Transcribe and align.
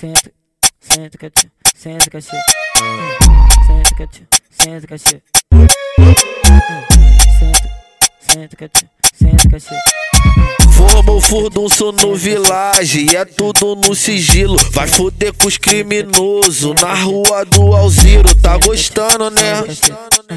Senta, 0.00 0.32
senta, 0.80 1.18
catia, 1.18 1.52
senta, 1.74 2.08
catia. 2.08 2.42
Senta, 3.66 3.94
catia, 3.96 4.26
senta, 4.48 4.86
catia. 4.86 5.22
Senta, 7.38 7.68
senta, 8.18 8.56
catia, 8.56 8.90
senta, 9.12 9.48
catia. 9.50 10.59
Forma 10.80 11.12
o 11.12 11.20
furdunço 11.20 11.92
no 11.92 12.14
vilage, 12.14 13.14
é 13.14 13.22
tudo 13.26 13.76
no 13.76 13.94
sigilo. 13.94 14.56
Vai 14.72 14.86
foder 14.86 15.30
com 15.34 15.46
os 15.46 15.58
criminosos 15.58 16.74
na 16.80 16.94
rua 16.94 17.44
do 17.44 17.76
Alziro. 17.76 18.34
Tá 18.36 18.56
gostando, 18.56 19.28
né? 19.30 19.62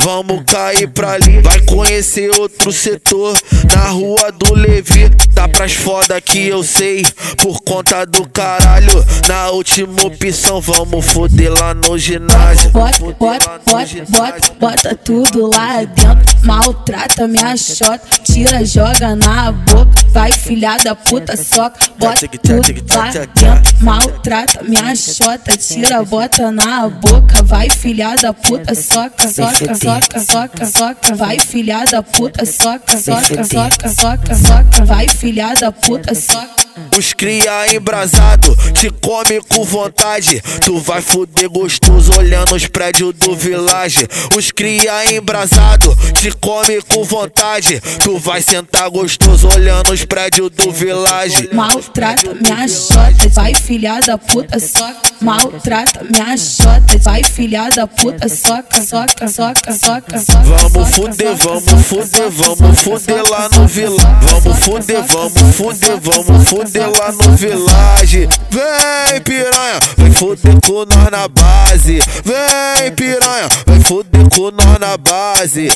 Vamos 0.00 0.42
cair 0.50 0.88
pra 0.88 1.12
ali, 1.12 1.40
vai 1.40 1.60
conhecer 1.60 2.28
outro 2.36 2.72
setor. 2.72 3.38
Na 3.72 3.90
rua 3.90 4.32
do 4.32 4.54
Levi, 4.54 5.08
tá 5.32 5.46
pras 5.46 5.72
foda 5.72 6.20
que 6.20 6.48
eu 6.48 6.64
sei. 6.64 7.06
Por 7.40 7.62
conta 7.62 8.04
do 8.04 8.28
caralho, 8.28 9.06
na 9.28 9.50
última 9.50 10.02
opção, 10.04 10.60
vamos 10.60 11.06
foder 11.06 11.52
lá 11.52 11.72
no 11.74 11.96
ginásio. 11.96 12.70
Bota, 12.70 12.98
bota, 13.20 13.60
bota, 13.64 14.04
bota, 14.08 14.54
bota 14.58 14.94
tudo 14.96 15.50
lá 15.52 15.84
dentro. 15.84 16.33
Maltrata 16.44 17.26
minha 17.26 17.56
xota, 17.56 18.00
tira, 18.22 18.64
joga 18.64 19.16
na 19.16 19.50
boca. 19.50 20.04
Vai 20.12 20.30
filha 20.30 20.76
da 20.76 20.94
puta, 20.94 21.36
soca, 21.36 21.78
bota 21.98 22.28
tudo 22.28 22.94
lá 22.94 23.10
dentro. 23.10 23.74
Maltrata 23.80 24.62
minha 24.62 24.94
xota, 24.94 25.56
tira, 25.56 26.04
bota 26.04 26.52
na 26.52 26.88
boca. 26.88 27.42
Vai 27.42 27.70
filha 27.70 28.14
da 28.16 28.32
puta, 28.32 28.74
soca, 28.74 29.26
soca, 29.26 29.74
soca, 29.74 30.20
soca, 30.20 30.66
soca. 30.66 31.14
Vai 31.16 31.40
filha 31.40 31.84
da 31.86 32.02
puta, 32.02 32.44
soca, 32.44 32.96
soca, 32.96 33.44
soca, 33.44 33.88
soca, 33.88 34.34
soca. 34.34 34.84
Vai 34.84 35.08
filha 35.08 35.54
da 35.54 35.72
puta, 35.72 36.14
soca. 36.14 36.64
Os 36.96 37.12
cria 37.12 37.74
embrasado, 37.74 38.56
te 38.72 38.88
come 38.88 39.40
com 39.48 39.64
vontade. 39.64 40.40
Tu 40.60 40.78
vai 40.78 41.02
fuder 41.02 41.48
gostoso 41.48 42.12
olhando 42.16 42.54
os 42.54 42.68
prédios 42.68 43.12
do 43.14 43.34
vilage. 43.34 44.06
Os 44.36 44.52
cria 44.52 45.12
embrasado, 45.12 45.96
te 46.12 46.30
come 46.30 46.80
com 46.82 47.02
vontade. 47.02 47.80
Tu 47.98 48.16
vai 48.18 48.40
sentar 48.40 48.88
gostoso 48.90 49.48
olhando 49.52 49.92
os 49.92 50.04
prédios 50.04 50.50
do 50.50 50.70
vilage. 50.70 51.48
Maltrata 51.52 52.32
minha 52.34 52.68
xota, 52.68 53.28
vai 53.30 53.54
filha 53.56 53.98
da 54.00 54.16
puta, 54.16 54.60
soca. 54.60 54.94
Maltrata 55.20 56.04
minha 56.04 56.36
xota, 56.36 56.96
vai 56.98 57.24
filha 57.24 57.70
da 57.70 57.88
puta, 57.88 58.28
soca, 58.28 58.80
soca, 58.80 59.26
soca, 59.26 59.72
soca, 59.72 60.18
soca. 60.20 60.44
Vamos 60.44 60.94
fuder, 60.94 61.34
vamos 61.34 61.86
fuder, 61.86 62.30
vamos 62.30 62.80
fuder 62.80 63.22
lá 63.28 63.48
no 63.52 63.66
vilão. 63.66 63.98
Vamos 64.22 64.58
fuder, 64.60 65.02
vamos 65.02 65.56
fuder, 65.56 65.98
vamos 66.00 66.48
fuder 66.48 66.83
lá 66.86 67.12
no 67.12 67.36
vilage. 67.36 68.28
Vem 68.50 69.20
piranha, 69.22 69.78
vem 69.96 70.12
fuder 70.12 70.60
com 70.66 70.84
nós 70.84 71.10
na 71.10 71.28
base. 71.28 71.98
Vem 72.24 72.92
piranha, 72.94 73.48
vem 73.66 73.80
fuder 73.80 74.28
com 74.30 74.50
nós 74.50 74.78
na 74.78 74.96
base. 74.96 75.68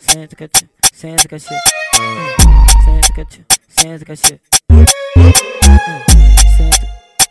Senta, 0.00 0.36
catia, 0.36 0.68
senta, 0.94 1.28
catia. 1.28 1.58
Senta, 2.84 3.12
catia, 3.14 3.44
senta, 3.68 4.04
catia. 4.04 4.40
Senta, 6.56 6.88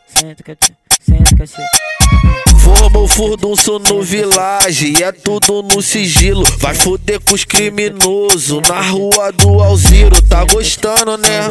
senta, 0.07 0.43
catia, 0.43 0.75
senta. 1.02 1.37
Forma 2.59 2.99
o 2.99 3.07
furdunço 3.07 3.79
no 3.79 4.02
vilage, 4.03 5.02
é 5.02 5.11
tudo 5.11 5.63
no 5.63 5.81
sigilo. 5.81 6.43
Vai 6.59 6.75
foder 6.75 7.19
com 7.21 7.33
os 7.33 7.45
criminosos 7.45 8.61
na 8.67 8.81
rua 8.81 9.31
do 9.31 9.61
Alziro. 9.63 10.21
Tá 10.21 10.43
gostando, 10.43 11.17
né? 11.17 11.49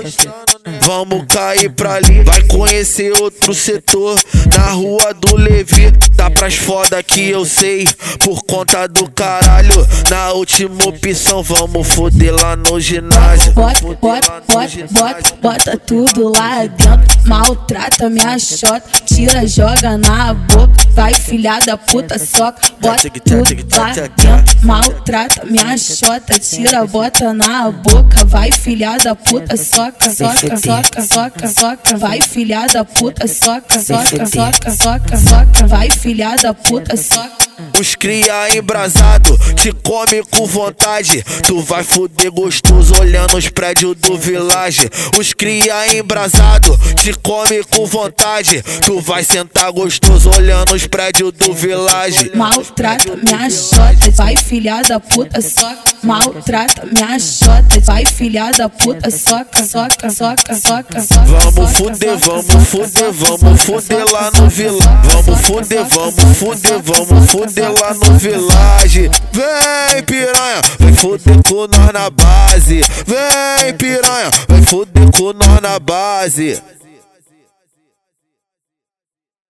Vamos 0.86 1.24
cair 1.28 1.68
pra 1.70 1.94
ali, 1.94 2.22
vai 2.22 2.40
conhecer 2.42 3.12
outro 3.20 3.52
setor. 3.52 4.16
Na 4.56 4.70
rua 4.70 5.12
do 5.14 5.34
Levi, 5.34 5.90
tá 6.16 6.30
pras 6.30 6.54
foda 6.54 7.02
que 7.02 7.28
eu 7.28 7.44
sei. 7.44 7.88
Por 8.20 8.44
conta 8.44 8.86
do 8.86 9.10
caralho, 9.10 9.84
na 10.08 10.30
última 10.34 10.86
opção, 10.86 11.42
vamos 11.42 11.88
foder 11.88 12.32
lá 12.32 12.54
no 12.54 12.80
ginásio. 12.80 13.52
Bota, 13.52 13.80
bota, 14.00 14.42
bota, 14.48 14.86
bota, 14.92 15.34
bota 15.42 15.76
tudo 15.76 16.32
lá 16.32 16.64
dentro. 16.64 17.16
Maltrata 17.26 18.08
minha 18.08 18.38
xota, 18.38 18.88
tira, 19.04 19.44
joga 19.44 19.98
na 19.98 20.34
boca. 20.34 20.72
Vai 20.94 21.12
filha 21.14 21.58
da 21.66 21.76
puta, 21.76 22.16
soca, 22.16 22.60
bota 22.80 23.10
tudo 23.10 23.76
lá 23.76 23.92
dentro. 23.92 24.58
Maltrata 24.62 25.44
minha 25.44 25.76
xota, 25.76 26.38
tira, 26.38 26.86
bota 26.86 27.34
na 27.34 27.72
boca. 27.72 28.24
Vai 28.24 28.52
filha 28.52 28.96
da 28.98 29.16
puta, 29.16 29.56
soca, 29.56 30.08
soca, 30.10 30.56
soca, 30.56 30.75
soca, 30.82 31.48
soca. 31.48 31.96
Vai 31.96 32.20
filha 32.20 32.66
da 32.66 32.84
puta, 32.84 33.26
soca, 33.26 33.78
soca, 33.80 34.26
soca, 34.26 34.70
soca, 34.70 35.16
soca. 35.16 35.66
Vai 35.66 35.90
filha 35.90 36.36
da 36.36 36.52
puta, 36.54 36.96
soca. 36.96 37.46
Os 37.80 37.94
cria 37.94 38.54
embrasado, 38.54 39.36
te 39.54 39.72
come 39.72 40.22
com 40.30 40.46
vontade. 40.46 41.22
Tu 41.42 41.60
vai 41.62 41.82
fuder 41.82 42.30
gostoso 42.30 42.92
olhando 43.00 43.36
os 43.36 43.48
prédios 43.48 43.96
do 43.96 44.18
vilage. 44.18 44.88
Os 45.18 45.32
cria 45.32 45.96
embrasado, 45.96 46.78
te 46.96 47.14
come 47.14 47.64
com 47.64 47.86
vontade. 47.86 48.62
Tu 48.84 49.00
vai 49.00 49.24
sentar 49.24 49.70
gostoso 49.72 50.30
olhando 50.36 50.74
os 50.74 50.86
prédios 50.86 51.32
do 51.32 51.54
vilage. 51.54 52.30
Maltrata 52.34 53.16
minha 53.16 53.50
xota, 53.50 54.10
vai 54.12 54.36
filha 54.36 54.82
da 54.82 55.00
puta, 55.00 55.40
soca. 55.40 55.95
Maltrata 56.02 56.86
minha 56.86 57.18
xota, 57.18 57.80
vai 57.80 58.04
filha 58.06 58.50
da 58.52 58.68
puta, 58.68 59.10
soca, 59.10 59.64
soca, 59.64 60.10
soca, 60.10 60.54
soca, 60.54 61.00
soca. 61.00 61.24
Vamos 61.26 61.76
fuder, 61.76 62.16
vamos 62.18 62.68
fuder, 62.68 63.12
vamos 63.12 63.62
fuder 63.62 64.04
lá 64.12 64.30
no 64.34 64.48
vilão. 64.48 65.00
Vamos 65.04 65.40
fuder, 65.40 65.84
vamos 65.86 66.38
fuder, 66.38 66.82
vamos 66.82 67.30
fuder 67.30 67.72
lá 67.72 67.94
no 67.94 68.18
vilage. 68.18 69.10
Vem 69.32 70.02
piranha, 70.04 70.60
vem 70.78 70.94
fuder 70.94 71.42
com 71.48 71.66
nós 71.66 71.92
na 71.92 72.10
base. 72.10 72.80
Vem 73.06 73.74
piranha, 73.76 74.30
vem 74.48 74.62
fuder 74.62 75.10
com 75.12 75.32
nós 75.32 75.60
na 75.60 75.78
base. 75.78 76.62